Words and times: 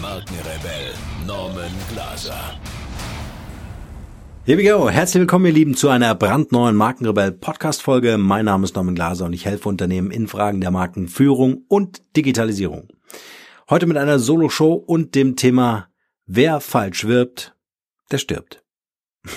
Markenrebell 0.00 0.94
Norman 1.26 1.70
Glaser. 1.92 2.58
Here 4.46 4.56
we 4.56 4.64
go. 4.64 4.88
Herzlich 4.88 5.20
willkommen, 5.20 5.44
ihr 5.44 5.52
Lieben, 5.52 5.74
zu 5.76 5.90
einer 5.90 6.14
brandneuen 6.14 6.74
Markenrebell 6.74 7.32
Podcast 7.32 7.82
Folge. 7.82 8.16
Mein 8.16 8.46
Name 8.46 8.64
ist 8.64 8.74
Norman 8.76 8.94
Glaser 8.94 9.26
und 9.26 9.34
ich 9.34 9.44
helfe 9.44 9.68
Unternehmen 9.68 10.10
in 10.10 10.26
Fragen 10.26 10.62
der 10.62 10.70
Markenführung 10.70 11.64
und 11.68 12.00
Digitalisierung. 12.16 12.88
Heute 13.68 13.86
mit 13.86 13.98
einer 13.98 14.18
Solo-Show 14.18 14.72
und 14.72 15.14
dem 15.14 15.36
Thema 15.36 15.88
Wer 16.24 16.60
falsch 16.60 17.06
wirbt, 17.06 17.54
der 18.10 18.18
stirbt. 18.18 18.64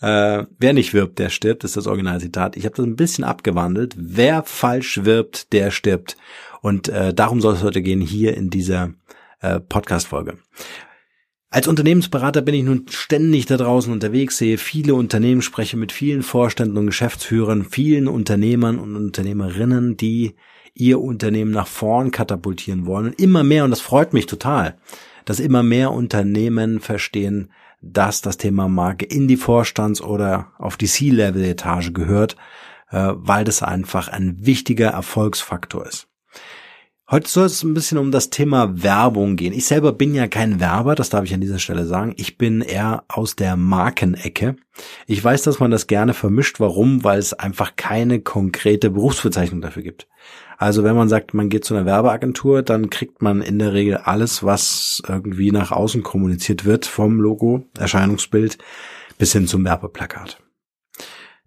äh, 0.00 0.44
wer 0.58 0.72
nicht 0.72 0.94
wirbt, 0.94 1.18
der 1.18 1.30
stirbt, 1.30 1.64
ist 1.64 1.76
das 1.76 1.88
Originalzitat. 1.88 2.56
Ich 2.56 2.64
habe 2.64 2.76
das 2.76 2.86
ein 2.86 2.94
bisschen 2.94 3.24
abgewandelt. 3.24 3.96
Wer 3.98 4.44
falsch 4.44 5.04
wirbt, 5.04 5.52
der 5.52 5.72
stirbt. 5.72 6.16
Und 6.62 6.88
äh, 6.88 7.12
darum 7.12 7.42
soll 7.42 7.54
es 7.54 7.62
heute 7.62 7.82
gehen 7.82 8.00
hier 8.00 8.34
in 8.36 8.48
dieser 8.48 8.94
äh, 9.40 9.60
Podcast-Folge. 9.60 10.38
Als 11.50 11.68
Unternehmensberater 11.68 12.40
bin 12.40 12.54
ich 12.54 12.62
nun 12.62 12.86
ständig 12.88 13.44
da 13.44 13.58
draußen 13.58 13.92
unterwegs, 13.92 14.38
sehe 14.38 14.56
viele 14.56 14.94
Unternehmen, 14.94 15.42
spreche 15.42 15.76
mit 15.76 15.92
vielen 15.92 16.22
Vorständen 16.22 16.78
und 16.78 16.86
Geschäftsführern, 16.86 17.66
vielen 17.66 18.08
Unternehmern 18.08 18.78
und 18.78 18.96
Unternehmerinnen, 18.96 19.98
die 19.98 20.34
ihr 20.72 20.98
Unternehmen 21.00 21.50
nach 21.50 21.66
vorn 21.66 22.10
katapultieren 22.10 22.86
wollen. 22.86 23.08
Und 23.08 23.20
immer 23.20 23.44
mehr, 23.44 23.64
und 23.64 23.70
das 23.70 23.82
freut 23.82 24.14
mich 24.14 24.24
total, 24.24 24.78
dass 25.26 25.40
immer 25.40 25.62
mehr 25.62 25.90
Unternehmen 25.90 26.80
verstehen, 26.80 27.50
dass 27.82 28.22
das 28.22 28.38
Thema 28.38 28.68
Marke 28.68 29.04
in 29.04 29.28
die 29.28 29.36
Vorstands- 29.36 30.00
oder 30.00 30.52
auf 30.56 30.76
die 30.76 30.86
C-Level-Etage 30.86 31.92
gehört, 31.92 32.36
äh, 32.90 33.12
weil 33.14 33.44
das 33.44 33.62
einfach 33.62 34.08
ein 34.08 34.46
wichtiger 34.46 34.88
Erfolgsfaktor 34.90 35.86
ist. 35.86 36.08
Heute 37.12 37.28
soll 37.28 37.44
es 37.44 37.62
ein 37.62 37.74
bisschen 37.74 37.98
um 37.98 38.10
das 38.10 38.30
Thema 38.30 38.82
Werbung 38.82 39.36
gehen. 39.36 39.52
Ich 39.52 39.66
selber 39.66 39.92
bin 39.92 40.14
ja 40.14 40.28
kein 40.28 40.60
Werber, 40.60 40.94
das 40.94 41.10
darf 41.10 41.24
ich 41.24 41.34
an 41.34 41.42
dieser 41.42 41.58
Stelle 41.58 41.84
sagen. 41.84 42.14
Ich 42.16 42.38
bin 42.38 42.62
eher 42.62 43.04
aus 43.06 43.36
der 43.36 43.54
Markenecke. 43.54 44.56
Ich 45.06 45.22
weiß, 45.22 45.42
dass 45.42 45.60
man 45.60 45.70
das 45.70 45.86
gerne 45.86 46.14
vermischt. 46.14 46.58
Warum? 46.58 47.04
Weil 47.04 47.18
es 47.18 47.34
einfach 47.34 47.76
keine 47.76 48.22
konkrete 48.22 48.88
Berufsbezeichnung 48.88 49.60
dafür 49.60 49.82
gibt. 49.82 50.08
Also 50.56 50.84
wenn 50.84 50.96
man 50.96 51.10
sagt, 51.10 51.34
man 51.34 51.50
geht 51.50 51.66
zu 51.66 51.74
einer 51.74 51.84
Werbeagentur, 51.84 52.62
dann 52.62 52.88
kriegt 52.88 53.20
man 53.20 53.42
in 53.42 53.58
der 53.58 53.74
Regel 53.74 53.98
alles, 53.98 54.42
was 54.42 55.02
irgendwie 55.06 55.52
nach 55.52 55.70
außen 55.70 56.02
kommuniziert 56.02 56.64
wird, 56.64 56.86
vom 56.86 57.20
Logo, 57.20 57.66
Erscheinungsbild 57.76 58.56
bis 59.18 59.32
hin 59.32 59.46
zum 59.46 59.66
Werbeplakat. 59.66 60.38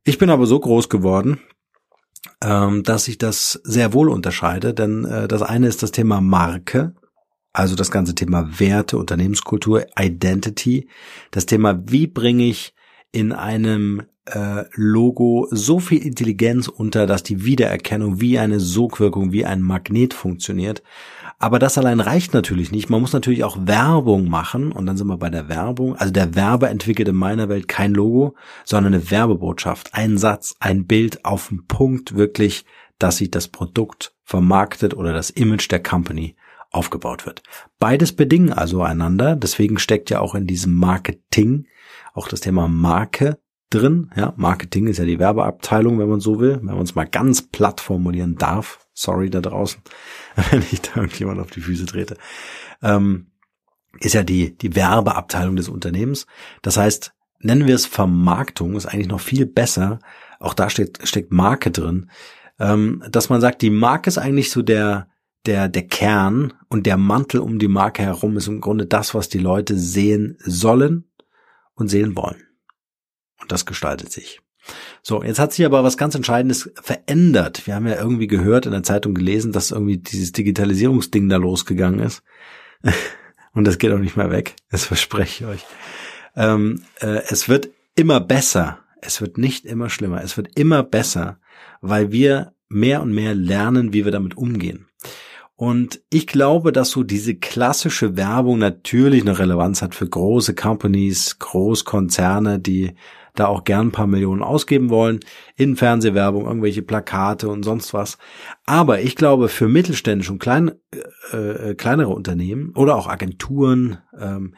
Ich 0.03 0.19
bin 0.19 0.29
aber 0.29 0.45
so 0.45 0.59
groß 0.59 0.89
geworden, 0.89 1.39
ähm, 2.41 2.83
dass 2.83 3.07
ich 3.07 3.17
das 3.17 3.59
sehr 3.63 3.93
wohl 3.93 4.09
unterscheide, 4.09 4.73
denn 4.73 5.05
äh, 5.05 5.27
das 5.27 5.41
eine 5.41 5.67
ist 5.67 5.83
das 5.83 5.91
Thema 5.91 6.21
Marke, 6.21 6.93
also 7.53 7.75
das 7.75 7.91
ganze 7.91 8.15
Thema 8.15 8.59
Werte, 8.59 8.97
Unternehmenskultur, 8.97 9.85
Identity, 9.97 10.89
das 11.31 11.45
Thema, 11.45 11.79
wie 11.87 12.07
bringe 12.07 12.45
ich 12.45 12.73
in 13.11 13.31
einem 13.31 14.03
äh, 14.25 14.65
Logo 14.73 15.47
so 15.51 15.79
viel 15.79 16.05
Intelligenz 16.05 16.67
unter, 16.67 17.05
dass 17.05 17.23
die 17.23 17.45
Wiedererkennung 17.45 18.19
wie 18.19 18.39
eine 18.39 18.59
Sogwirkung, 18.59 19.31
wie 19.31 19.45
ein 19.45 19.61
Magnet 19.61 20.13
funktioniert. 20.13 20.83
Aber 21.37 21.59
das 21.59 21.77
allein 21.77 21.99
reicht 21.99 22.33
natürlich 22.33 22.71
nicht. 22.71 22.89
Man 22.89 23.01
muss 23.01 23.13
natürlich 23.13 23.43
auch 23.43 23.57
Werbung 23.59 24.29
machen 24.29 24.71
und 24.71 24.85
dann 24.85 24.97
sind 24.97 25.07
wir 25.07 25.17
bei 25.17 25.29
der 25.29 25.49
Werbung. 25.49 25.95
Also 25.95 26.13
der 26.13 26.35
Werber 26.35 26.69
entwickelt 26.69 27.07
in 27.07 27.15
meiner 27.15 27.49
Welt 27.49 27.67
kein 27.67 27.93
Logo, 27.93 28.35
sondern 28.63 28.93
eine 28.93 29.11
Werbebotschaft, 29.11 29.93
ein 29.93 30.17
Satz, 30.17 30.55
ein 30.59 30.85
Bild 30.85 31.25
auf 31.25 31.49
den 31.49 31.67
Punkt 31.67 32.15
wirklich, 32.15 32.65
dass 32.99 33.17
sich 33.17 33.31
das 33.31 33.49
Produkt 33.49 34.15
vermarktet 34.23 34.93
oder 34.93 35.13
das 35.13 35.29
Image 35.29 35.69
der 35.69 35.83
Company 35.83 36.35
aufgebaut 36.71 37.25
wird. 37.25 37.43
Beides 37.79 38.13
bedingen 38.13 38.53
also 38.53 38.81
einander. 38.81 39.35
Deswegen 39.35 39.77
steckt 39.77 40.09
ja 40.09 40.19
auch 40.19 40.35
in 40.35 40.47
diesem 40.47 40.75
Marketing 40.75 41.67
auch 42.13 42.27
das 42.27 42.41
Thema 42.41 42.67
Marke 42.67 43.37
drin. 43.75 44.11
Ja, 44.15 44.33
Marketing 44.37 44.87
ist 44.87 44.97
ja 44.97 45.05
die 45.05 45.19
Werbeabteilung, 45.19 45.99
wenn 45.99 46.09
man 46.09 46.19
so 46.19 46.39
will, 46.39 46.59
wenn 46.61 46.75
man 46.75 46.83
es 46.83 46.95
mal 46.95 47.07
ganz 47.07 47.41
platt 47.41 47.81
formulieren 47.81 48.35
darf. 48.35 48.79
Sorry 48.93 49.29
da 49.29 49.41
draußen, 49.41 49.81
wenn 50.51 50.63
ich 50.71 50.81
da 50.81 51.01
irgendjemand 51.01 51.39
auf 51.39 51.51
die 51.51 51.61
Füße 51.61 51.85
trete. 51.85 52.17
Ähm, 52.81 53.27
ist 53.99 54.13
ja 54.13 54.23
die, 54.23 54.57
die 54.57 54.75
Werbeabteilung 54.75 55.55
des 55.55 55.69
Unternehmens. 55.69 56.27
Das 56.61 56.77
heißt, 56.77 57.13
nennen 57.39 57.67
wir 57.67 57.75
es 57.75 57.85
Vermarktung, 57.85 58.75
ist 58.75 58.85
eigentlich 58.85 59.07
noch 59.07 59.21
viel 59.21 59.45
besser. 59.45 59.99
Auch 60.39 60.53
da 60.53 60.69
steht, 60.69 60.99
steckt 61.07 61.31
Marke 61.31 61.71
drin. 61.71 62.09
Ähm, 62.59 63.03
dass 63.09 63.29
man 63.29 63.41
sagt, 63.41 63.61
die 63.61 63.69
Marke 63.69 64.09
ist 64.09 64.17
eigentlich 64.17 64.51
so 64.51 64.61
der, 64.61 65.07
der, 65.45 65.67
der 65.67 65.87
Kern 65.87 66.53
und 66.69 66.85
der 66.85 66.97
Mantel 66.97 67.39
um 67.39 67.59
die 67.59 67.67
Marke 67.67 68.03
herum 68.03 68.37
ist 68.37 68.47
im 68.47 68.61
Grunde 68.61 68.85
das, 68.85 69.13
was 69.13 69.29
die 69.29 69.39
Leute 69.39 69.77
sehen 69.77 70.37
sollen 70.39 71.05
und 71.75 71.89
sehen 71.89 72.15
wollen. 72.15 72.44
Und 73.41 73.51
das 73.51 73.65
gestaltet 73.65 74.11
sich. 74.11 74.41
So, 75.03 75.23
jetzt 75.23 75.39
hat 75.39 75.53
sich 75.53 75.65
aber 75.65 75.83
was 75.83 75.97
ganz 75.97 76.15
Entscheidendes 76.15 76.71
verändert. 76.81 77.67
Wir 77.67 77.75
haben 77.75 77.87
ja 77.87 77.95
irgendwie 77.95 78.27
gehört, 78.27 78.65
in 78.65 78.71
der 78.71 78.83
Zeitung 78.83 79.13
gelesen, 79.13 79.51
dass 79.51 79.71
irgendwie 79.71 79.97
dieses 79.97 80.31
Digitalisierungsding 80.31 81.29
da 81.29 81.37
losgegangen 81.37 81.99
ist. 81.99 82.23
Und 83.53 83.65
das 83.65 83.77
geht 83.77 83.91
auch 83.91 83.99
nicht 83.99 84.17
mehr 84.17 84.31
weg. 84.31 84.55
Das 84.69 84.85
verspreche 84.85 85.43
ich 85.43 85.49
euch. 85.49 85.65
Ähm, 86.35 86.83
äh, 86.99 87.21
es 87.29 87.47
wird 87.47 87.69
immer 87.95 88.19
besser. 88.19 88.79
Es 89.01 89.21
wird 89.21 89.37
nicht 89.37 89.65
immer 89.65 89.89
schlimmer. 89.89 90.23
Es 90.23 90.35
wird 90.35 90.57
immer 90.57 90.83
besser, 90.83 91.39
weil 91.81 92.11
wir 92.11 92.53
mehr 92.67 93.01
und 93.01 93.13
mehr 93.13 93.35
lernen, 93.35 93.93
wie 93.93 94.03
wir 94.03 94.11
damit 94.11 94.35
umgehen. 94.35 94.87
Und 95.55 96.01
ich 96.09 96.27
glaube, 96.27 96.73
dass 96.73 96.89
so 96.89 97.03
diese 97.03 97.35
klassische 97.35 98.17
Werbung 98.17 98.57
natürlich 98.57 99.21
eine 99.21 99.39
Relevanz 99.39 99.81
hat 99.81 99.95
für 99.95 100.09
große 100.09 100.53
Companies, 100.53 101.39
Großkonzerne, 101.39 102.59
die 102.59 102.95
da 103.35 103.47
auch 103.47 103.63
gern 103.63 103.87
ein 103.87 103.91
paar 103.91 104.07
Millionen 104.07 104.41
ausgeben 104.41 104.89
wollen, 104.89 105.19
in 105.55 105.75
Fernsehwerbung, 105.75 106.45
irgendwelche 106.45 106.81
Plakate 106.81 107.49
und 107.49 107.63
sonst 107.63 107.93
was. 107.93 108.17
Aber 108.65 109.01
ich 109.01 109.15
glaube, 109.15 109.49
für 109.49 109.67
mittelständische 109.67 110.31
und 110.31 110.39
klein, 110.39 110.71
äh, 111.31 111.71
äh, 111.71 111.75
kleinere 111.75 112.09
Unternehmen 112.09 112.71
oder 112.75 112.95
auch 112.95 113.07
Agenturen 113.07 113.99
ähm, 114.17 114.55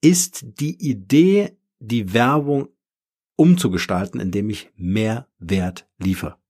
ist 0.00 0.44
die 0.60 0.76
Idee, 0.88 1.56
die 1.78 2.12
Werbung 2.12 2.68
umzugestalten, 3.36 4.20
indem 4.20 4.50
ich 4.50 4.70
mehr 4.76 5.28
Wert 5.38 5.88
liefere. 5.98 6.41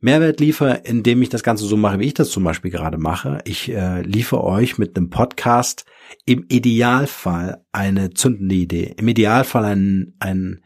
Mehrwert 0.00 0.40
liefere, 0.40 0.78
indem 0.84 1.20
ich 1.20 1.28
das 1.28 1.42
Ganze 1.42 1.66
so 1.66 1.76
mache, 1.76 1.98
wie 1.98 2.06
ich 2.06 2.14
das 2.14 2.30
zum 2.30 2.42
Beispiel 2.42 2.70
gerade 2.70 2.96
mache. 2.96 3.40
Ich 3.44 3.70
äh, 3.70 4.00
liefere 4.00 4.44
euch 4.44 4.78
mit 4.78 4.96
einem 4.96 5.10
Podcast 5.10 5.84
im 6.24 6.46
Idealfall 6.48 7.64
eine 7.70 8.10
zündende 8.10 8.54
Idee, 8.54 8.94
im 8.96 9.08
Idealfall 9.08 9.64
einen, 9.64 10.16
einen, 10.18 10.64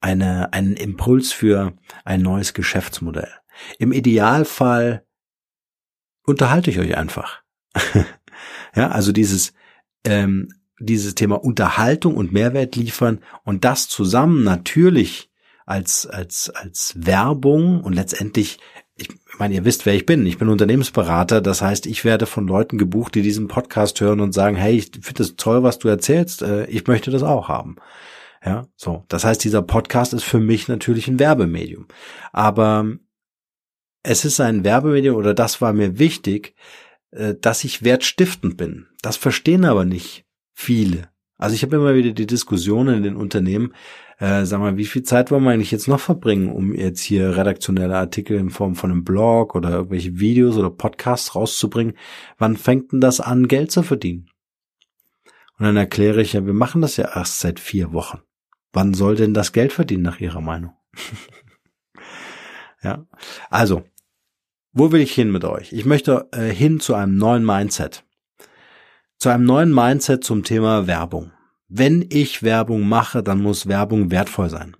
eine, 0.00 0.52
einen 0.54 0.76
Impuls 0.76 1.30
für 1.32 1.74
ein 2.04 2.22
neues 2.22 2.54
Geschäftsmodell. 2.54 3.30
Im 3.78 3.92
Idealfall 3.92 5.04
unterhalte 6.24 6.70
ich 6.70 6.78
euch 6.78 6.96
einfach. 6.96 7.42
ja, 8.74 8.90
also 8.90 9.12
dieses, 9.12 9.52
ähm, 10.04 10.48
dieses 10.78 11.14
Thema 11.14 11.36
Unterhaltung 11.44 12.16
und 12.16 12.32
Mehrwert 12.32 12.76
liefern 12.76 13.20
und 13.44 13.64
das 13.64 13.88
zusammen 13.88 14.42
natürlich 14.42 15.29
als, 15.70 16.04
als, 16.04 16.50
als 16.50 16.94
Werbung 16.96 17.80
und 17.80 17.92
letztendlich, 17.92 18.58
ich 18.96 19.08
meine, 19.38 19.54
ihr 19.54 19.64
wisst, 19.64 19.86
wer 19.86 19.94
ich 19.94 20.04
bin. 20.04 20.26
Ich 20.26 20.36
bin 20.36 20.48
Unternehmensberater. 20.48 21.40
Das 21.40 21.62
heißt, 21.62 21.86
ich 21.86 22.04
werde 22.04 22.26
von 22.26 22.48
Leuten 22.48 22.76
gebucht, 22.76 23.14
die 23.14 23.22
diesen 23.22 23.46
Podcast 23.46 24.00
hören 24.00 24.20
und 24.20 24.32
sagen, 24.32 24.56
hey, 24.56 24.74
ich 24.74 24.90
finde 24.90 25.18
das 25.18 25.36
toll, 25.36 25.62
was 25.62 25.78
du 25.78 25.86
erzählst. 25.86 26.42
Äh, 26.42 26.66
ich 26.66 26.88
möchte 26.88 27.12
das 27.12 27.22
auch 27.22 27.48
haben. 27.48 27.76
Ja, 28.44 28.66
so. 28.74 29.04
Das 29.06 29.24
heißt, 29.24 29.44
dieser 29.44 29.62
Podcast 29.62 30.12
ist 30.12 30.24
für 30.24 30.40
mich 30.40 30.66
natürlich 30.66 31.06
ein 31.06 31.20
Werbemedium. 31.20 31.86
Aber 32.32 32.88
es 34.02 34.24
ist 34.24 34.40
ein 34.40 34.64
Werbemedium 34.64 35.14
oder 35.14 35.34
das 35.34 35.60
war 35.60 35.72
mir 35.72 36.00
wichtig, 36.00 36.56
äh, 37.12 37.34
dass 37.40 37.62
ich 37.62 37.84
wertstiftend 37.84 38.56
bin. 38.56 38.88
Das 39.02 39.16
verstehen 39.16 39.64
aber 39.64 39.84
nicht 39.84 40.24
viele. 40.52 41.10
Also 41.38 41.54
ich 41.54 41.62
habe 41.62 41.76
immer 41.76 41.94
wieder 41.94 42.10
die 42.10 42.26
Diskussionen 42.26 42.96
in 42.96 43.02
den 43.04 43.16
Unternehmen, 43.16 43.72
äh, 44.20 44.44
sag 44.44 44.60
mal, 44.60 44.76
wie 44.76 44.84
viel 44.84 45.02
Zeit 45.02 45.30
wollen 45.30 45.44
wir 45.44 45.50
eigentlich 45.50 45.70
jetzt 45.70 45.88
noch 45.88 45.98
verbringen, 45.98 46.52
um 46.52 46.74
jetzt 46.74 47.00
hier 47.00 47.38
redaktionelle 47.38 47.96
Artikel 47.96 48.38
in 48.38 48.50
Form 48.50 48.74
von 48.76 48.90
einem 48.90 49.02
Blog 49.02 49.54
oder 49.54 49.70
irgendwelche 49.70 50.20
Videos 50.20 50.58
oder 50.58 50.68
Podcasts 50.68 51.34
rauszubringen? 51.34 51.94
Wann 52.36 52.58
fängt 52.58 52.92
denn 52.92 53.00
das 53.00 53.20
an, 53.20 53.48
Geld 53.48 53.72
zu 53.72 53.82
verdienen? 53.82 54.30
Und 55.58 55.64
dann 55.64 55.76
erkläre 55.78 56.20
ich 56.20 56.34
ja, 56.34 56.44
wir 56.44 56.52
machen 56.52 56.82
das 56.82 56.98
ja 56.98 57.14
erst 57.14 57.40
seit 57.40 57.58
vier 57.58 57.94
Wochen. 57.94 58.20
Wann 58.72 58.92
soll 58.92 59.16
denn 59.16 59.32
das 59.32 59.52
Geld 59.52 59.72
verdienen 59.72 60.02
nach 60.02 60.20
Ihrer 60.20 60.42
Meinung? 60.42 60.74
ja. 62.82 63.06
Also, 63.48 63.84
wo 64.72 64.92
will 64.92 65.00
ich 65.00 65.14
hin 65.14 65.32
mit 65.32 65.44
euch? 65.44 65.72
Ich 65.72 65.86
möchte 65.86 66.28
äh, 66.32 66.50
hin 66.50 66.78
zu 66.78 66.94
einem 66.94 67.16
neuen 67.16 67.44
Mindset. 67.44 68.04
Zu 69.16 69.30
einem 69.30 69.44
neuen 69.44 69.74
Mindset 69.74 70.24
zum 70.24 70.44
Thema 70.44 70.86
Werbung. 70.86 71.32
Wenn 71.72 72.04
ich 72.10 72.42
Werbung 72.42 72.88
mache, 72.88 73.22
dann 73.22 73.40
muss 73.40 73.68
Werbung 73.68 74.10
wertvoll 74.10 74.50
sein. 74.50 74.76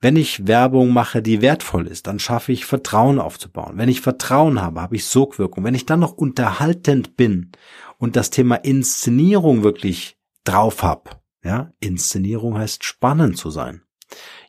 Wenn 0.00 0.14
ich 0.14 0.46
Werbung 0.46 0.90
mache, 0.90 1.20
die 1.20 1.42
wertvoll 1.42 1.88
ist, 1.88 2.06
dann 2.06 2.20
schaffe 2.20 2.52
ich 2.52 2.64
Vertrauen 2.64 3.18
aufzubauen. 3.18 3.72
Wenn 3.76 3.88
ich 3.88 4.02
Vertrauen 4.02 4.62
habe, 4.62 4.80
habe 4.80 4.94
ich 4.94 5.04
Sogwirkung. 5.04 5.64
Wenn 5.64 5.74
ich 5.74 5.84
dann 5.84 5.98
noch 5.98 6.12
unterhaltend 6.12 7.16
bin 7.16 7.50
und 7.98 8.14
das 8.14 8.30
Thema 8.30 8.54
Inszenierung 8.54 9.64
wirklich 9.64 10.16
drauf 10.44 10.84
habe, 10.84 11.10
ja, 11.42 11.72
Inszenierung 11.80 12.56
heißt 12.56 12.84
spannend 12.84 13.36
zu 13.36 13.50
sein. 13.50 13.82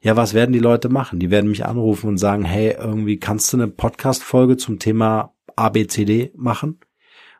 Ja, 0.03 0.15
was 0.15 0.35
werden 0.35 0.53
die 0.53 0.59
Leute 0.59 0.89
machen? 0.89 1.19
Die 1.19 1.31
werden 1.31 1.49
mich 1.49 1.65
anrufen 1.65 2.07
und 2.07 2.17
sagen, 2.19 2.45
hey, 2.45 2.75
irgendwie 2.77 3.17
kannst 3.17 3.51
du 3.51 3.57
eine 3.57 3.67
Podcast-Folge 3.67 4.57
zum 4.57 4.77
Thema 4.77 5.33
ABCD 5.55 6.33
machen? 6.35 6.81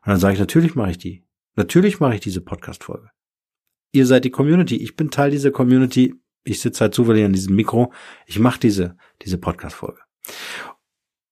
Und 0.02 0.08
dann 0.08 0.20
sage 0.20 0.34
ich, 0.34 0.40
natürlich 0.40 0.74
mache 0.74 0.90
ich 0.90 0.98
die. 0.98 1.24
Natürlich 1.56 2.00
mache 2.00 2.16
ich 2.16 2.22
diese 2.22 2.42
Podcast-Folge. 2.42 3.12
Ihr 3.98 4.06
seid 4.06 4.26
die 4.26 4.30
Community. 4.30 4.76
Ich 4.76 4.96
bin 4.96 5.10
Teil 5.10 5.32
dieser 5.32 5.50
Community. 5.50 6.14
Ich 6.44 6.62
sitze 6.62 6.82
halt 6.82 6.94
zufällig 6.94 7.26
an 7.26 7.34
diesem 7.34 7.56
Mikro. 7.56 7.92
Ich 8.28 8.38
mache 8.38 8.60
diese, 8.60 8.96
diese 9.24 9.40
Podcast-Folge. 9.40 9.98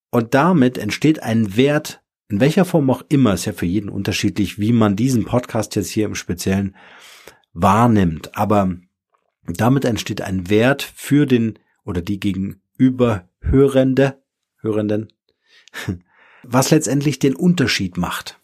Und 0.09 0.33
damit 0.33 0.79
entsteht 0.79 1.21
ein 1.21 1.57
Wert, 1.57 2.01
in 2.27 2.39
welcher 2.39 2.65
Form 2.65 2.89
auch 2.89 3.03
immer, 3.07 3.35
ist 3.35 3.45
ja 3.45 3.53
für 3.53 3.67
jeden 3.67 3.89
unterschiedlich, 3.89 4.57
wie 4.57 4.71
man 4.71 4.95
diesen 4.95 5.25
Podcast 5.25 5.75
jetzt 5.75 5.91
hier 5.91 6.07
im 6.07 6.15
Speziellen 6.15 6.75
wahrnimmt. 7.53 8.35
Aber 8.35 8.75
damit 9.43 9.85
entsteht 9.85 10.21
ein 10.21 10.49
Wert 10.49 10.81
für 10.81 11.27
den 11.27 11.59
oder 11.83 12.01
die 12.01 12.19
gegenüber 12.19 13.29
Hörende, 13.41 14.23
Hörenden, 14.57 15.13
was 16.41 16.71
letztendlich 16.71 17.19
den 17.19 17.35
Unterschied 17.35 17.95
macht. 17.95 18.39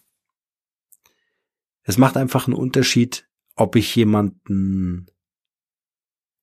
Es 1.81 1.97
macht 1.97 2.17
einfach 2.17 2.45
einen 2.45 2.53
Unterschied, 2.53 3.25
ob 3.61 3.75
ich 3.75 3.95
jemanden 3.95 5.05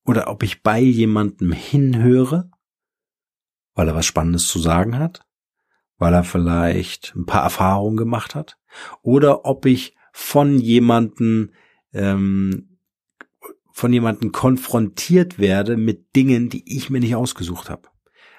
oder 0.04 0.30
ob 0.30 0.42
ich 0.42 0.62
bei 0.62 0.80
jemandem 0.80 1.52
hinhöre, 1.52 2.50
weil 3.74 3.88
er 3.88 3.94
was 3.94 4.06
Spannendes 4.06 4.46
zu 4.46 4.58
sagen 4.58 4.98
hat, 4.98 5.26
weil 5.98 6.14
er 6.14 6.24
vielleicht 6.24 7.14
ein 7.16 7.26
paar 7.26 7.42
Erfahrungen 7.42 7.96
gemacht 7.96 8.34
hat, 8.34 8.56
oder 9.02 9.44
ob 9.44 9.66
ich 9.66 9.96
von 10.12 10.58
jemanden 10.58 11.52
ähm, 11.92 12.78
von 13.72 13.92
jemanden 13.92 14.32
konfrontiert 14.32 15.38
werde 15.38 15.76
mit 15.76 16.16
Dingen, 16.16 16.48
die 16.48 16.76
ich 16.76 16.90
mir 16.90 17.00
nicht 17.00 17.14
ausgesucht 17.14 17.70
habe. 17.70 17.88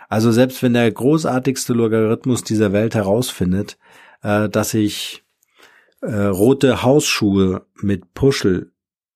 Also 0.10 0.32
selbst 0.32 0.62
wenn 0.64 0.74
der 0.74 0.92
großartigste 0.92 1.74
Logarithmus 1.74 2.44
dieser 2.44 2.74
Welt 2.74 2.96
herausfindet, 2.96 3.78
äh, 4.22 4.50
dass 4.50 4.74
ich 4.74 5.24
äh, 6.02 6.26
rote 6.26 6.84
Hausschuhe 6.84 7.66
mit 7.76 8.14
Puschel 8.14 8.72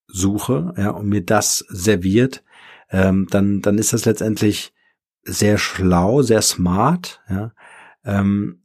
suche, 0.08 0.74
ja, 0.78 0.92
und 0.92 1.08
mir 1.08 1.26
das 1.26 1.60
serviert, 1.70 2.44
ähm, 2.90 3.28
dann 3.30 3.62
dann 3.62 3.78
ist 3.78 3.94
das 3.94 4.06
letztendlich 4.06 4.74
sehr 5.24 5.58
schlau, 5.58 6.22
sehr 6.22 6.42
smart, 6.42 7.22
ja, 7.30 7.54
ähm, 8.04 8.64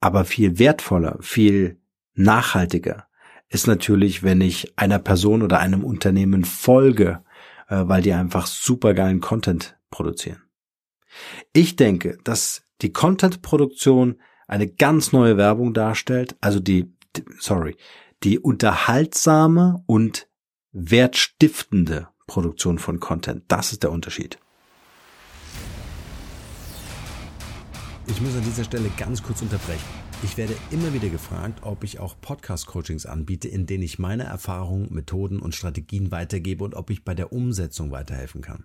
aber 0.00 0.24
viel 0.24 0.58
wertvoller, 0.58 1.18
viel 1.20 1.80
nachhaltiger 2.14 3.08
ist 3.48 3.66
natürlich, 3.66 4.22
wenn 4.22 4.40
ich 4.40 4.78
einer 4.78 4.98
Person 4.98 5.42
oder 5.42 5.58
einem 5.58 5.84
Unternehmen 5.84 6.44
folge, 6.44 7.22
äh, 7.68 7.82
weil 7.86 8.02
die 8.02 8.12
einfach 8.12 8.46
supergeilen 8.46 9.20
Content 9.20 9.78
produzieren. 9.90 10.42
Ich 11.52 11.76
denke, 11.76 12.18
dass 12.24 12.64
die 12.82 12.92
Content-Produktion 12.92 14.20
eine 14.48 14.66
ganz 14.66 15.12
neue 15.12 15.36
Werbung 15.36 15.74
darstellt, 15.74 16.36
also 16.40 16.58
die, 16.58 16.90
sorry, 17.38 17.76
die 18.24 18.38
unterhaltsame 18.38 19.84
und 19.86 20.26
wertstiftende 20.72 22.08
Produktion 22.26 22.78
von 22.78 22.98
Content. 22.98 23.44
Das 23.48 23.72
ist 23.72 23.84
der 23.84 23.92
Unterschied. 23.92 24.38
Ich 28.06 28.20
muss 28.22 28.34
an 28.34 28.42
dieser 28.42 28.64
Stelle 28.64 28.90
ganz 28.96 29.22
kurz 29.22 29.42
unterbrechen. 29.42 29.84
Ich 30.24 30.36
werde 30.36 30.56
immer 30.70 30.92
wieder 30.94 31.10
gefragt, 31.10 31.60
ob 31.62 31.84
ich 31.84 32.00
auch 32.00 32.16
Podcast-Coachings 32.20 33.06
anbiete, 33.06 33.48
in 33.48 33.66
denen 33.66 33.84
ich 33.84 33.98
meine 33.98 34.24
Erfahrungen, 34.24 34.92
Methoden 34.92 35.38
und 35.38 35.54
Strategien 35.54 36.10
weitergebe 36.10 36.64
und 36.64 36.74
ob 36.74 36.90
ich 36.90 37.04
bei 37.04 37.14
der 37.14 37.32
Umsetzung 37.32 37.90
weiterhelfen 37.90 38.40
kann. 38.40 38.64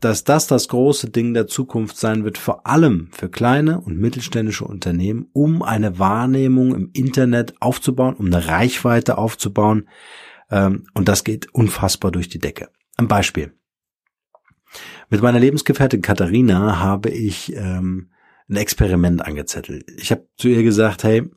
dass 0.00 0.24
das 0.24 0.46
das 0.46 0.68
große 0.68 1.10
Ding 1.10 1.34
der 1.34 1.46
Zukunft 1.46 1.96
sein 1.96 2.24
wird, 2.24 2.38
vor 2.38 2.66
allem 2.66 3.08
für 3.12 3.30
kleine 3.30 3.80
und 3.80 3.98
mittelständische 3.98 4.64
Unternehmen, 4.64 5.28
um 5.32 5.62
eine 5.62 5.98
Wahrnehmung 5.98 6.74
im 6.74 6.90
Internet 6.92 7.54
aufzubauen, 7.60 8.14
um 8.14 8.26
eine 8.26 8.46
Reichweite 8.46 9.18
aufzubauen. 9.18 9.88
Ähm, 10.50 10.86
und 10.94 11.08
das 11.08 11.24
geht 11.24 11.52
unfassbar 11.54 12.12
durch 12.12 12.28
die 12.28 12.38
Decke. 12.38 12.68
Ein 12.96 13.08
Beispiel. 13.08 13.54
Mit 15.08 15.22
meiner 15.22 15.40
Lebensgefährtin 15.40 16.02
Katharina 16.02 16.80
habe 16.80 17.10
ich 17.10 17.54
ähm, 17.54 18.10
ein 18.48 18.56
Experiment 18.56 19.24
angezettelt. 19.24 19.84
Ich 19.96 20.10
habe 20.10 20.28
zu 20.36 20.48
ihr 20.48 20.62
gesagt, 20.62 21.04
hey, 21.04 21.30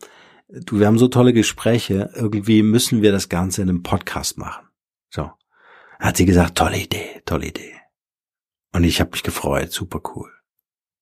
du, 0.49 0.79
wir 0.79 0.87
haben 0.87 0.97
so 0.97 1.07
tolle 1.07 1.33
Gespräche, 1.33 2.09
irgendwie 2.15 2.63
müssen 2.63 3.01
wir 3.01 3.11
das 3.11 3.29
Ganze 3.29 3.61
in 3.61 3.69
einem 3.69 3.83
Podcast 3.83 4.37
machen. 4.37 4.67
So. 5.09 5.31
Hat 5.99 6.17
sie 6.17 6.25
gesagt, 6.25 6.57
tolle 6.57 6.77
Idee, 6.77 7.21
tolle 7.25 7.47
Idee. 7.47 7.78
Und 8.73 8.83
ich 8.83 8.99
habe 8.99 9.11
mich 9.11 9.23
gefreut, 9.23 9.71
super 9.71 10.01
cool. 10.15 10.31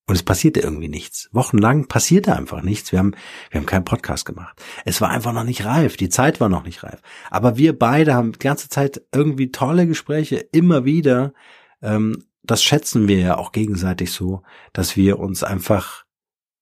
Und 0.09 0.15
es 0.15 0.23
passierte 0.23 0.61
irgendwie 0.61 0.87
nichts. 0.87 1.29
Wochenlang 1.33 1.87
passierte 1.87 2.33
einfach 2.33 2.61
nichts. 2.61 2.93
Wir 2.93 2.99
haben, 2.99 3.13
wir 3.51 3.59
haben 3.59 3.65
keinen 3.65 3.83
Podcast 3.83 4.25
gemacht. 4.25 4.61
Es 4.85 5.01
war 5.01 5.09
einfach 5.09 5.33
noch 5.33 5.43
nicht 5.43 5.65
reif. 5.65 5.97
Die 5.97 6.07
Zeit 6.07 6.39
war 6.39 6.47
noch 6.47 6.63
nicht 6.63 6.81
reif. 6.83 7.01
Aber 7.29 7.57
wir 7.57 7.77
beide 7.77 8.13
haben 8.13 8.31
die 8.31 8.39
ganze 8.39 8.69
Zeit 8.69 9.01
irgendwie 9.13 9.51
tolle 9.51 9.85
Gespräche, 9.85 10.37
immer 10.37 10.85
wieder. 10.85 11.33
Ähm, 11.81 12.23
das 12.41 12.63
schätzen 12.63 13.09
wir 13.09 13.19
ja 13.19 13.37
auch 13.37 13.51
gegenseitig 13.51 14.13
so, 14.13 14.43
dass 14.71 14.95
wir 14.95 15.19
uns 15.19 15.43
einfach 15.43 16.05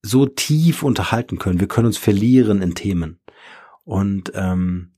so 0.02 0.26
tief 0.26 0.82
unterhalten 0.82 1.38
können. 1.38 1.60
Wir 1.60 1.68
können 1.68 1.88
uns 1.88 2.00
verlieren 2.00 2.64
in 2.64 2.74
Themen. 2.74 3.20
Und, 3.84 4.32
ähm, 4.34 4.96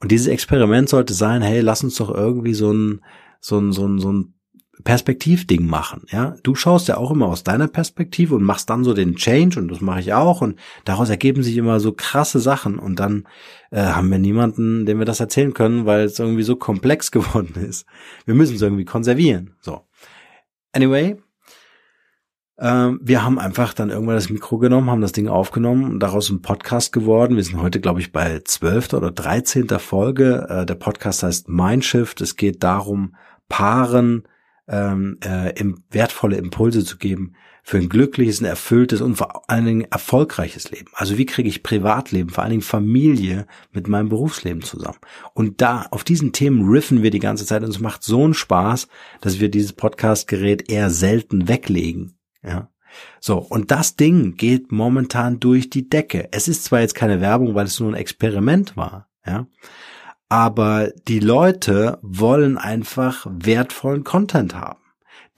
und 0.00 0.12
dieses 0.12 0.26
Experiment 0.26 0.90
sollte 0.90 1.14
sein, 1.14 1.40
hey, 1.40 1.60
lass 1.60 1.82
uns 1.82 1.94
doch 1.96 2.10
irgendwie 2.10 2.52
so 2.52 2.70
ein, 2.72 3.02
so 3.40 3.58
ein, 3.58 3.72
so 3.72 3.88
ein, 3.88 3.98
so 3.98 4.12
ein 4.12 4.34
Perspektivding 4.84 5.66
machen, 5.66 6.02
ja. 6.10 6.36
Du 6.42 6.54
schaust 6.54 6.88
ja 6.88 6.96
auch 6.96 7.10
immer 7.10 7.26
aus 7.26 7.44
deiner 7.44 7.68
Perspektive 7.68 8.34
und 8.34 8.42
machst 8.42 8.68
dann 8.68 8.84
so 8.84 8.92
den 8.92 9.16
Change 9.16 9.58
und 9.58 9.68
das 9.68 9.80
mache 9.80 10.00
ich 10.00 10.12
auch 10.12 10.42
und 10.42 10.58
daraus 10.84 11.08
ergeben 11.08 11.42
sich 11.42 11.56
immer 11.56 11.80
so 11.80 11.92
krasse 11.92 12.40
Sachen 12.40 12.78
und 12.78 13.00
dann 13.00 13.26
äh, 13.70 13.82
haben 13.82 14.10
wir 14.10 14.18
niemanden, 14.18 14.84
dem 14.86 14.98
wir 14.98 15.06
das 15.06 15.20
erzählen 15.20 15.54
können, 15.54 15.86
weil 15.86 16.04
es 16.04 16.18
irgendwie 16.18 16.42
so 16.42 16.56
komplex 16.56 17.10
geworden 17.12 17.54
ist. 17.64 17.86
Wir 18.26 18.34
müssen 18.34 18.56
es 18.56 18.62
irgendwie 18.62 18.84
konservieren. 18.84 19.54
So. 19.60 19.80
Anyway, 20.72 21.16
äh, 22.56 22.90
wir 23.00 23.24
haben 23.24 23.38
einfach 23.38 23.74
dann 23.74 23.90
irgendwann 23.90 24.16
das 24.16 24.30
Mikro 24.30 24.58
genommen, 24.58 24.90
haben 24.90 25.00
das 25.00 25.12
Ding 25.12 25.28
aufgenommen 25.28 25.84
und 25.84 26.00
daraus 26.00 26.30
ein 26.30 26.42
Podcast 26.42 26.92
geworden. 26.92 27.36
Wir 27.36 27.44
sind 27.44 27.60
heute, 27.60 27.80
glaube 27.80 28.00
ich, 28.00 28.12
bei 28.12 28.40
zwölfter 28.44 28.98
oder 28.98 29.10
dreizehnter 29.10 29.78
Folge. 29.78 30.46
Äh, 30.48 30.66
der 30.66 30.74
Podcast 30.74 31.22
heißt 31.22 31.48
Mindshift. 31.48 32.20
Es 32.20 32.36
geht 32.36 32.62
darum, 32.62 33.14
Paaren 33.48 34.24
ähm, 34.68 35.18
äh, 35.20 35.52
wertvolle 35.90 36.36
Impulse 36.36 36.84
zu 36.84 36.98
geben 36.98 37.34
für 37.62 37.78
ein 37.78 37.88
glückliches, 37.88 38.40
ein 38.40 38.44
erfülltes 38.44 39.00
und 39.00 39.16
vor 39.16 39.50
allen 39.50 39.64
Dingen 39.64 39.86
erfolgreiches 39.90 40.70
Leben. 40.70 40.90
Also 40.94 41.18
wie 41.18 41.26
kriege 41.26 41.48
ich 41.48 41.64
Privatleben, 41.64 42.30
vor 42.30 42.44
allen 42.44 42.52
Dingen 42.52 42.62
Familie 42.62 43.46
mit 43.72 43.88
meinem 43.88 44.08
Berufsleben 44.08 44.62
zusammen? 44.62 44.98
Und 45.34 45.60
da 45.60 45.86
auf 45.90 46.04
diesen 46.04 46.32
Themen 46.32 46.68
riffen 46.68 47.02
wir 47.02 47.10
die 47.10 47.18
ganze 47.18 47.44
Zeit 47.44 47.64
und 47.64 47.70
es 47.70 47.80
macht 47.80 48.04
so 48.04 48.22
einen 48.22 48.34
Spaß, 48.34 48.86
dass 49.20 49.40
wir 49.40 49.48
dieses 49.48 49.72
Podcast-Gerät 49.72 50.70
eher 50.70 50.90
selten 50.90 51.48
weglegen. 51.48 52.18
Ja. 52.44 52.70
So, 53.20 53.38
und 53.38 53.72
das 53.72 53.96
Ding 53.96 54.36
geht 54.36 54.70
momentan 54.70 55.40
durch 55.40 55.68
die 55.68 55.88
Decke. 55.88 56.28
Es 56.30 56.46
ist 56.46 56.64
zwar 56.64 56.80
jetzt 56.80 56.94
keine 56.94 57.20
Werbung, 57.20 57.56
weil 57.56 57.66
es 57.66 57.80
nur 57.80 57.90
ein 57.90 57.96
Experiment 57.96 58.76
war, 58.76 59.08
ja, 59.26 59.48
aber 60.28 60.90
die 61.08 61.20
Leute 61.20 61.98
wollen 62.02 62.58
einfach 62.58 63.26
wertvollen 63.30 64.04
Content 64.04 64.54
haben. 64.54 64.80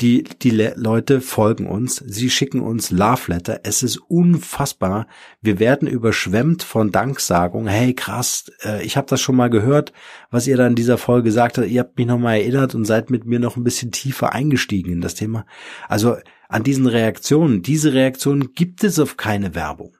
Die, 0.00 0.22
die 0.22 0.50
Le 0.50 0.74
Leute 0.76 1.20
folgen 1.20 1.66
uns, 1.66 1.96
sie 1.96 2.30
schicken 2.30 2.60
uns 2.60 2.92
Love 2.92 3.32
Letter. 3.32 3.60
Es 3.64 3.82
ist 3.82 3.96
unfassbar. 3.96 5.08
Wir 5.40 5.58
werden 5.58 5.88
überschwemmt 5.88 6.62
von 6.62 6.92
Danksagungen. 6.92 7.66
Hey, 7.66 7.94
krass, 7.94 8.44
äh, 8.62 8.84
ich 8.84 8.96
habe 8.96 9.08
das 9.08 9.20
schon 9.20 9.34
mal 9.34 9.50
gehört, 9.50 9.92
was 10.30 10.46
ihr 10.46 10.56
da 10.56 10.68
in 10.68 10.76
dieser 10.76 10.98
Folge 10.98 11.24
gesagt 11.24 11.58
habt. 11.58 11.66
Ihr 11.66 11.80
habt 11.80 11.98
mich 11.98 12.06
nochmal 12.06 12.36
erinnert 12.36 12.76
und 12.76 12.84
seid 12.84 13.10
mit 13.10 13.24
mir 13.24 13.40
noch 13.40 13.56
ein 13.56 13.64
bisschen 13.64 13.90
tiefer 13.90 14.32
eingestiegen 14.32 14.92
in 14.92 15.00
das 15.00 15.16
Thema. 15.16 15.44
Also 15.88 16.16
an 16.48 16.62
diesen 16.62 16.86
Reaktionen, 16.86 17.62
diese 17.62 17.92
Reaktionen 17.92 18.54
gibt 18.54 18.84
es 18.84 19.00
auf 19.00 19.16
keine 19.16 19.56
Werbung. 19.56 19.97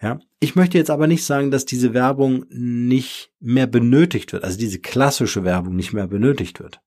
Ja, 0.00 0.20
ich 0.38 0.54
möchte 0.54 0.78
jetzt 0.78 0.90
aber 0.90 1.08
nicht 1.08 1.24
sagen, 1.24 1.50
dass 1.50 1.64
diese 1.64 1.92
Werbung 1.92 2.44
nicht 2.50 3.32
mehr 3.40 3.66
benötigt 3.66 4.32
wird, 4.32 4.44
also 4.44 4.56
diese 4.56 4.78
klassische 4.78 5.42
Werbung 5.42 5.74
nicht 5.74 5.92
mehr 5.92 6.06
benötigt 6.06 6.60
wird. 6.60 6.80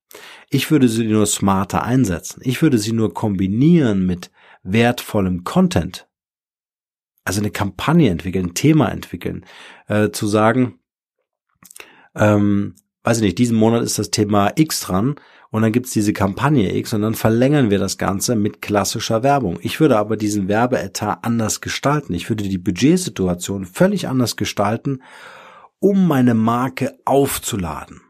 Ich 0.48 0.70
würde 0.70 0.88
sie 0.88 1.06
nur 1.06 1.26
smarter 1.26 1.82
einsetzen. 1.82 2.40
Ich 2.44 2.62
würde 2.62 2.78
sie 2.78 2.92
nur 2.92 3.12
kombinieren 3.12 4.06
mit 4.06 4.30
wertvollem 4.62 5.44
Content. 5.44 6.08
Also 7.24 7.40
eine 7.40 7.50
Kampagne 7.50 8.10
entwickeln, 8.10 8.46
ein 8.46 8.54
Thema 8.54 8.88
entwickeln, 8.90 9.44
äh, 9.88 10.10
zu 10.10 10.26
sagen, 10.26 10.78
ähm, 12.14 12.74
weiß 13.04 13.18
ich 13.18 13.22
nicht, 13.22 13.38
diesen 13.38 13.56
Monat 13.56 13.82
ist 13.82 13.98
das 13.98 14.10
Thema 14.10 14.52
X 14.56 14.80
dran 14.80 15.16
und 15.50 15.62
dann 15.62 15.72
gibt's 15.72 15.92
diese 15.92 16.12
Kampagne 16.12 16.74
X 16.76 16.94
und 16.94 17.02
dann 17.02 17.14
verlängern 17.14 17.70
wir 17.70 17.78
das 17.78 17.98
Ganze 17.98 18.36
mit 18.36 18.62
klassischer 18.62 19.22
Werbung. 19.22 19.58
Ich 19.60 19.80
würde 19.80 19.98
aber 19.98 20.16
diesen 20.16 20.48
Werbeetat 20.48 21.18
anders 21.22 21.60
gestalten. 21.60 22.14
Ich 22.14 22.28
würde 22.28 22.44
die 22.44 22.58
Budgetsituation 22.58 23.66
völlig 23.66 24.08
anders 24.08 24.36
gestalten, 24.36 25.02
um 25.78 26.06
meine 26.06 26.34
Marke 26.34 26.96
aufzuladen. 27.04 28.00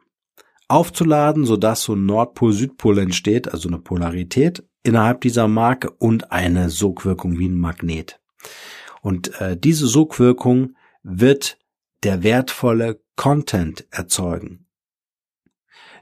Aufzuladen, 0.68 1.44
sodass 1.44 1.82
so 1.82 1.94
ein 1.94 2.06
Nordpol-Südpol 2.06 2.98
entsteht, 2.98 3.52
also 3.52 3.68
eine 3.68 3.78
Polarität 3.78 4.64
innerhalb 4.84 5.20
dieser 5.22 5.48
Marke 5.48 5.90
und 5.90 6.32
eine 6.32 6.70
Sogwirkung 6.70 7.38
wie 7.38 7.48
ein 7.48 7.58
Magnet. 7.58 8.20
Und 9.00 9.40
äh, 9.40 9.56
diese 9.56 9.86
Sogwirkung 9.86 10.76
wird 11.02 11.58
der 12.04 12.22
wertvolle 12.22 13.00
Content 13.16 13.86
erzeugen 13.90 14.61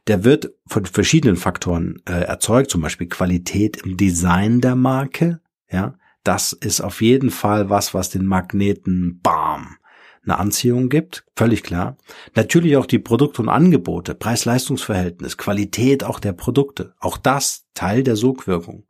der 0.06 0.24
wird 0.24 0.52
von 0.66 0.86
verschiedenen 0.86 1.36
Faktoren 1.36 2.02
äh, 2.06 2.12
erzeugt, 2.12 2.70
zum 2.70 2.80
Beispiel 2.80 3.08
Qualität 3.08 3.78
im 3.78 3.96
Design 3.96 4.60
der 4.60 4.76
Marke. 4.76 5.40
Ja, 5.70 5.94
das 6.24 6.52
ist 6.52 6.80
auf 6.80 7.02
jeden 7.02 7.30
Fall 7.30 7.70
was, 7.70 7.94
was 7.94 8.10
den 8.10 8.26
Magneten 8.26 9.20
bam 9.22 9.76
eine 10.22 10.38
Anziehung 10.38 10.88
gibt, 10.88 11.24
völlig 11.34 11.62
klar. 11.62 11.96
Natürlich 12.34 12.76
auch 12.76 12.86
die 12.86 12.98
Produkte 12.98 13.42
und 13.42 13.48
Angebote, 13.48 14.14
Preis-Leistungs-Verhältnis, 14.14 15.38
Qualität 15.38 16.04
auch 16.04 16.20
der 16.20 16.32
Produkte, 16.32 16.94
auch 17.00 17.16
das 17.16 17.66
Teil 17.74 18.02
der 18.02 18.16
Sogwirkung. 18.16 18.84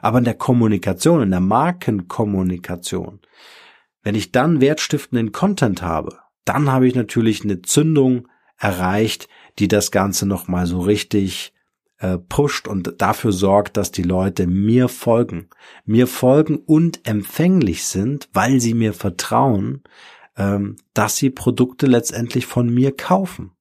Aber 0.00 0.18
in 0.18 0.24
der 0.24 0.34
Kommunikation, 0.34 1.22
in 1.22 1.30
der 1.30 1.40
Markenkommunikation, 1.40 3.20
wenn 4.02 4.14
ich 4.14 4.32
dann 4.32 4.60
wertstiftenden 4.60 5.32
Content 5.32 5.82
habe, 5.82 6.18
dann 6.44 6.70
habe 6.70 6.88
ich 6.88 6.94
natürlich 6.94 7.44
eine 7.44 7.62
Zündung 7.62 8.28
erreicht, 8.62 9.28
die 9.58 9.68
das 9.68 9.90
Ganze 9.90 10.24
nochmal 10.24 10.66
so 10.66 10.80
richtig 10.80 11.52
äh, 11.98 12.16
pusht 12.16 12.68
und 12.68 12.94
dafür 13.02 13.32
sorgt, 13.32 13.76
dass 13.76 13.90
die 13.90 14.04
Leute 14.04 14.46
mir 14.46 14.88
folgen. 14.88 15.50
Mir 15.84 16.06
folgen 16.06 16.58
und 16.58 17.06
empfänglich 17.06 17.84
sind, 17.84 18.28
weil 18.32 18.60
sie 18.60 18.74
mir 18.74 18.94
vertrauen, 18.94 19.82
ähm, 20.36 20.76
dass 20.94 21.16
sie 21.16 21.30
Produkte 21.30 21.86
letztendlich 21.86 22.46
von 22.46 22.72
mir 22.72 22.96
kaufen. 22.96 23.52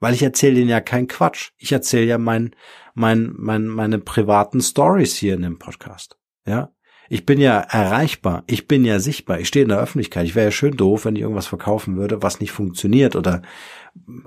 Weil 0.00 0.14
ich 0.14 0.22
erzähle 0.22 0.60
ihnen 0.60 0.70
ja 0.70 0.80
keinen 0.80 1.08
Quatsch. 1.08 1.52
Ich 1.58 1.72
erzähle 1.72 2.06
ja 2.06 2.18
mein, 2.18 2.56
mein, 2.94 3.34
mein, 3.36 3.66
meine 3.66 3.98
privaten 3.98 4.60
Stories 4.60 5.16
hier 5.16 5.34
in 5.34 5.42
dem 5.42 5.58
Podcast. 5.58 6.18
Ja. 6.46 6.75
Ich 7.08 7.24
bin 7.24 7.40
ja 7.40 7.58
erreichbar, 7.60 8.44
ich 8.46 8.66
bin 8.66 8.84
ja 8.84 8.98
sichtbar, 8.98 9.38
ich 9.38 9.48
stehe 9.48 9.62
in 9.62 9.68
der 9.68 9.80
Öffentlichkeit. 9.80 10.26
Ich 10.26 10.34
wäre 10.34 10.46
ja 10.46 10.50
schön 10.50 10.76
doof, 10.76 11.04
wenn 11.04 11.16
ich 11.16 11.22
irgendwas 11.22 11.46
verkaufen 11.46 11.96
würde, 11.96 12.22
was 12.22 12.40
nicht 12.40 12.52
funktioniert 12.52 13.16
oder 13.16 13.42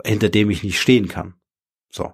hinter 0.05 0.29
dem 0.29 0.50
ich 0.50 0.63
nicht 0.63 0.79
stehen 0.79 1.07
kann. 1.07 1.33
So. 1.89 2.13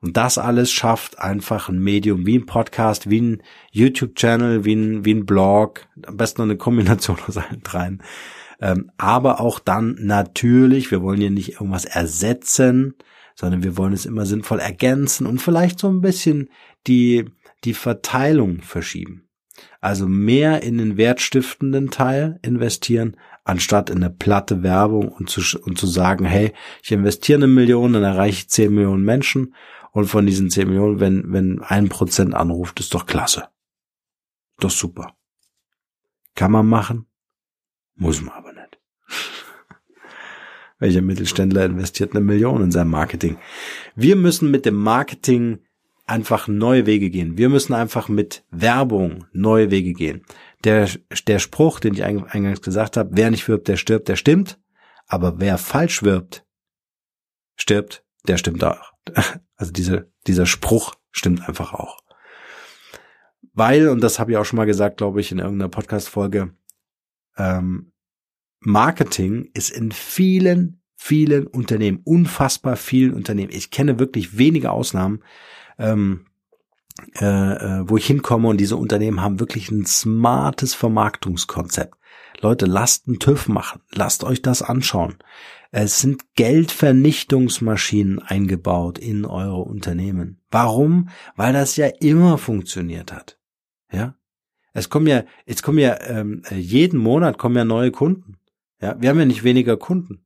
Und 0.00 0.16
das 0.16 0.38
alles 0.38 0.70
schafft 0.70 1.18
einfach 1.18 1.68
ein 1.68 1.80
Medium 1.80 2.24
wie 2.24 2.38
ein 2.38 2.46
Podcast, 2.46 3.10
wie 3.10 3.20
ein 3.20 3.42
YouTube-Channel, 3.72 4.64
wie 4.64 4.74
ein, 4.74 5.04
wie 5.04 5.14
ein 5.14 5.26
Blog, 5.26 5.86
am 6.06 6.16
besten 6.16 6.42
eine 6.42 6.56
Kombination 6.56 7.18
aus 7.26 7.36
allen 7.36 7.62
dreien. 7.62 8.02
Ähm, 8.60 8.90
aber 8.96 9.40
auch 9.40 9.58
dann 9.58 9.96
natürlich, 10.00 10.90
wir 10.90 11.02
wollen 11.02 11.20
hier 11.20 11.30
nicht 11.30 11.54
irgendwas 11.54 11.84
ersetzen, 11.84 12.94
sondern 13.34 13.62
wir 13.62 13.76
wollen 13.76 13.92
es 13.92 14.06
immer 14.06 14.26
sinnvoll 14.26 14.58
ergänzen 14.58 15.26
und 15.26 15.40
vielleicht 15.40 15.78
so 15.78 15.88
ein 15.88 16.00
bisschen 16.00 16.48
die, 16.86 17.26
die 17.64 17.74
Verteilung 17.74 18.62
verschieben. 18.62 19.27
Also 19.80 20.06
mehr 20.06 20.62
in 20.62 20.78
den 20.78 20.96
wertstiftenden 20.96 21.90
Teil 21.90 22.38
investieren, 22.42 23.16
anstatt 23.44 23.90
in 23.90 23.98
eine 23.98 24.10
platte 24.10 24.62
Werbung 24.62 25.08
und 25.08 25.30
zu, 25.30 25.40
und 25.60 25.78
zu 25.78 25.86
sagen, 25.86 26.24
hey, 26.24 26.52
ich 26.82 26.92
investiere 26.92 27.38
eine 27.38 27.46
Million, 27.46 27.92
dann 27.92 28.02
erreiche 28.02 28.40
ich 28.40 28.50
10 28.50 28.74
Millionen 28.74 29.04
Menschen 29.04 29.54
und 29.92 30.06
von 30.06 30.26
diesen 30.26 30.50
10 30.50 30.68
Millionen, 30.68 31.00
wenn, 31.00 31.32
wenn 31.32 31.60
ein 31.62 31.88
Prozent 31.88 32.34
anruft, 32.34 32.80
ist 32.80 32.94
doch 32.94 33.06
klasse. 33.06 33.48
Doch 34.58 34.70
super. 34.70 35.16
Kann 36.34 36.52
man 36.52 36.66
machen, 36.66 37.06
muss 37.94 38.20
man 38.20 38.34
aber 38.34 38.52
nicht. 38.52 38.78
Welcher 40.78 41.02
Mittelständler 41.02 41.64
investiert 41.64 42.12
eine 42.12 42.20
Million 42.20 42.62
in 42.62 42.70
sein 42.70 42.88
Marketing? 42.88 43.38
Wir 43.94 44.16
müssen 44.16 44.50
mit 44.50 44.66
dem 44.66 44.76
Marketing 44.76 45.60
einfach 46.08 46.48
neue 46.48 46.86
Wege 46.86 47.10
gehen. 47.10 47.36
Wir 47.36 47.48
müssen 47.48 47.74
einfach 47.74 48.08
mit 48.08 48.44
Werbung 48.50 49.26
neue 49.32 49.70
Wege 49.70 49.92
gehen. 49.92 50.24
Der, 50.64 50.88
der 51.26 51.38
Spruch, 51.38 51.80
den 51.80 51.94
ich 51.94 52.04
eingangs 52.04 52.62
gesagt 52.62 52.96
habe, 52.96 53.10
wer 53.12 53.30
nicht 53.30 53.46
wirbt, 53.48 53.68
der 53.68 53.76
stirbt, 53.76 54.08
der 54.08 54.16
stimmt. 54.16 54.58
Aber 55.06 55.40
wer 55.40 55.58
falsch 55.58 56.02
wirbt, 56.02 56.44
stirbt, 57.56 58.04
der 58.26 58.38
stimmt 58.38 58.64
auch. 58.64 58.92
Also 59.60 59.72
diese, 59.72 60.08
dieser 60.28 60.46
Spruch 60.46 60.94
stimmt 61.10 61.48
einfach 61.48 61.74
auch. 61.74 61.98
Weil, 63.54 63.88
und 63.88 64.00
das 64.04 64.20
habe 64.20 64.30
ich 64.30 64.36
auch 64.36 64.44
schon 64.44 64.56
mal 64.56 64.66
gesagt, 64.66 64.98
glaube 64.98 65.20
ich, 65.20 65.32
in 65.32 65.40
irgendeiner 65.40 65.68
Podcast-Folge, 65.68 66.54
ähm, 67.36 67.90
Marketing 68.60 69.50
ist 69.54 69.70
in 69.70 69.90
vielen, 69.90 70.80
vielen 70.94 71.48
Unternehmen, 71.48 72.02
unfassbar 72.04 72.76
vielen 72.76 73.14
Unternehmen, 73.14 73.52
ich 73.52 73.72
kenne 73.72 73.98
wirklich 73.98 74.38
wenige 74.38 74.70
Ausnahmen, 74.70 75.24
ähm, 75.78 76.26
äh, 77.20 77.24
äh, 77.24 77.88
wo 77.88 77.96
ich 77.96 78.06
hinkomme 78.06 78.48
und 78.48 78.58
diese 78.58 78.76
Unternehmen 78.76 79.22
haben 79.22 79.40
wirklich 79.40 79.70
ein 79.70 79.86
smartes 79.86 80.74
Vermarktungskonzept. 80.74 81.94
Leute, 82.40 82.66
lasst 82.66 83.06
einen 83.06 83.18
TÜV 83.18 83.48
machen, 83.48 83.80
lasst 83.92 84.24
euch 84.24 84.42
das 84.42 84.62
anschauen. 84.62 85.16
Es 85.70 86.00
sind 86.00 86.34
Geldvernichtungsmaschinen 86.34 88.20
eingebaut 88.20 88.98
in 88.98 89.26
eure 89.26 89.60
Unternehmen. 89.62 90.40
Warum? 90.50 91.10
Weil 91.36 91.52
das 91.52 91.76
ja 91.76 91.86
immer 92.00 92.38
funktioniert 92.38 93.12
hat. 93.12 93.38
Ja, 93.92 94.14
es 94.72 94.88
kommen 94.88 95.06
ja, 95.06 95.24
jetzt 95.46 95.62
kommen 95.62 95.78
ja 95.78 96.00
ähm, 96.02 96.42
jeden 96.50 96.98
Monat 96.98 97.38
kommen 97.38 97.56
ja 97.56 97.64
neue 97.64 97.90
Kunden. 97.90 98.38
Ja, 98.80 98.96
wir 99.00 99.10
haben 99.10 99.18
ja 99.18 99.24
nicht 99.24 99.44
weniger 99.44 99.76
Kunden. 99.76 100.24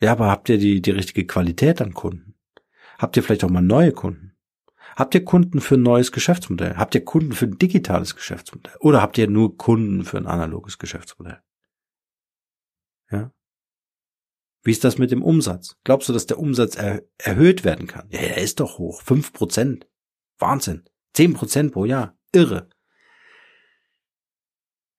Ja, 0.00 0.12
aber 0.12 0.28
habt 0.28 0.48
ihr 0.48 0.58
die 0.58 0.80
die 0.80 0.90
richtige 0.90 1.26
Qualität 1.26 1.80
an 1.80 1.94
Kunden? 1.94 2.34
Habt 2.98 3.16
ihr 3.16 3.22
vielleicht 3.22 3.44
auch 3.44 3.50
mal 3.50 3.62
neue 3.62 3.92
Kunden? 3.92 4.36
Habt 4.96 5.14
ihr 5.14 5.24
Kunden 5.24 5.60
für 5.60 5.76
ein 5.76 5.82
neues 5.82 6.10
Geschäftsmodell? 6.10 6.76
Habt 6.76 6.96
ihr 6.96 7.04
Kunden 7.04 7.32
für 7.32 7.44
ein 7.46 7.56
digitales 7.56 8.16
Geschäftsmodell? 8.16 8.74
Oder 8.80 9.00
habt 9.00 9.16
ihr 9.16 9.28
nur 9.28 9.56
Kunden 9.56 10.04
für 10.04 10.18
ein 10.18 10.26
analoges 10.26 10.78
Geschäftsmodell? 10.78 11.40
Ja. 13.10 13.32
Wie 14.64 14.72
ist 14.72 14.82
das 14.82 14.98
mit 14.98 15.12
dem 15.12 15.22
Umsatz? 15.22 15.76
Glaubst 15.84 16.08
du, 16.08 16.12
dass 16.12 16.26
der 16.26 16.40
Umsatz 16.40 16.74
er 16.74 17.04
erhöht 17.16 17.64
werden 17.64 17.86
kann? 17.86 18.08
Ja, 18.10 18.18
er 18.18 18.38
ist 18.38 18.58
doch 18.58 18.78
hoch. 18.78 19.00
Fünf 19.02 19.32
Prozent. 19.32 19.88
Wahnsinn. 20.38 20.84
Zehn 21.14 21.34
Prozent 21.34 21.72
pro 21.72 21.84
Jahr. 21.84 22.18
Irre. 22.32 22.68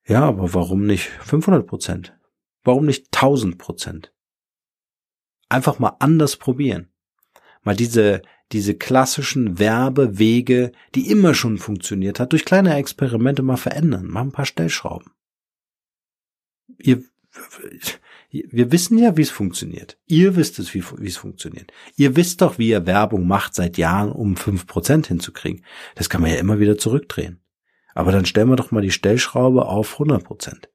Ja, 0.06 0.24
aber 0.24 0.54
warum 0.54 0.86
nicht 0.86 1.10
500 1.10 1.68
Prozent? 1.68 2.18
Warum 2.64 2.86
nicht 2.86 3.08
1000 3.14 3.58
Prozent? 3.58 4.14
Einfach 5.50 5.80
mal 5.80 5.98
anders 6.00 6.38
probieren 6.38 6.90
mal 7.64 7.76
diese, 7.76 8.22
diese 8.52 8.76
klassischen 8.76 9.60
Werbewege, 9.60 10.72
die 10.96 11.10
immer 11.10 11.34
schon 11.34 11.58
funktioniert 11.58 12.20
hat, 12.20 12.32
durch 12.32 12.46
kleine 12.46 12.76
Experimente 12.76 13.44
mal 13.44 13.58
verändern. 13.58 14.08
Mach 14.08 14.22
ein 14.22 14.32
paar 14.32 14.46
Stellschrauben. 14.46 15.12
Ihr, 16.78 17.04
wir 18.32 18.72
wissen 18.72 18.98
ja, 18.98 19.18
wie 19.18 19.22
es 19.22 19.32
funktioniert. 19.32 19.98
Ihr 20.06 20.36
wisst 20.36 20.60
es, 20.60 20.74
wie, 20.74 20.84
wie 20.98 21.08
es 21.08 21.18
funktioniert. 21.18 21.72
Ihr 21.96 22.16
wisst 22.16 22.42
doch, 22.42 22.58
wie 22.58 22.70
ihr 22.70 22.86
Werbung 22.86 23.28
macht 23.28 23.56
seit 23.56 23.78
Jahren, 23.78 24.12
um 24.12 24.36
fünf 24.36 24.68
Prozent 24.68 25.08
hinzukriegen. 25.08 25.66
Das 25.96 26.10
kann 26.10 26.22
man 26.22 26.32
ja 26.32 26.38
immer 26.38 26.60
wieder 26.60 26.78
zurückdrehen. 26.78 27.42
Aber 27.94 28.12
dann 28.12 28.26
stellen 28.26 28.50
wir 28.50 28.56
doch 28.56 28.72
mal 28.72 28.82
die 28.82 28.92
Stellschraube 28.92 29.66
auf 29.66 29.94
100 29.94 30.24
Prozent. 30.24 30.70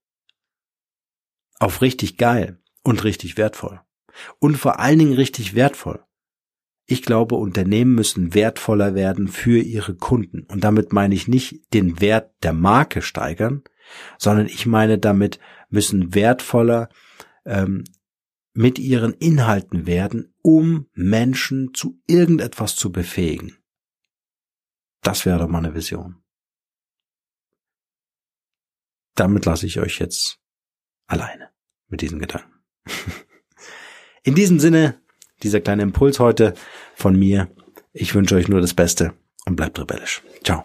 Auf 1.58 1.80
richtig 1.80 2.18
geil 2.18 2.60
und 2.82 3.04
richtig 3.04 3.36
wertvoll. 3.36 3.80
Und 4.38 4.56
vor 4.56 4.80
allen 4.80 4.98
Dingen 4.98 5.14
richtig 5.14 5.54
wertvoll. 5.54 6.04
Ich 6.86 7.02
glaube, 7.02 7.36
Unternehmen 7.36 7.94
müssen 7.94 8.34
wertvoller 8.34 8.94
werden 8.94 9.28
für 9.28 9.58
ihre 9.58 9.94
Kunden. 9.94 10.42
Und 10.42 10.64
damit 10.64 10.92
meine 10.92 11.14
ich 11.14 11.28
nicht 11.28 11.72
den 11.72 12.00
Wert 12.00 12.34
der 12.42 12.52
Marke 12.52 13.00
steigern, 13.00 13.62
sondern 14.18 14.46
ich 14.46 14.66
meine 14.66 14.98
damit 14.98 15.38
müssen 15.70 16.14
wertvoller 16.14 16.90
ähm, 17.46 17.84
mit 18.52 18.78
ihren 18.78 19.14
Inhalten 19.14 19.86
werden, 19.86 20.34
um 20.42 20.88
Menschen 20.92 21.74
zu 21.74 22.00
irgendetwas 22.06 22.76
zu 22.76 22.92
befähigen. 22.92 23.58
Das 25.00 25.26
wäre 25.26 25.38
doch 25.38 25.48
mal 25.48 25.58
eine 25.58 25.74
Vision. 25.74 26.22
Damit 29.14 29.44
lasse 29.44 29.66
ich 29.66 29.78
euch 29.78 29.98
jetzt 29.98 30.38
alleine 31.06 31.50
mit 31.88 32.00
diesen 32.00 32.18
Gedanken. 32.18 32.52
In 34.22 34.34
diesem 34.34 34.58
Sinne, 34.58 35.00
dieser 35.44 35.60
kleine 35.60 35.82
Impuls 35.82 36.18
heute 36.18 36.54
von 36.94 37.16
mir. 37.18 37.48
Ich 37.92 38.14
wünsche 38.14 38.34
euch 38.34 38.48
nur 38.48 38.60
das 38.60 38.74
Beste 38.74 39.12
und 39.46 39.56
bleibt 39.56 39.78
rebellisch. 39.78 40.22
Ciao. 40.42 40.64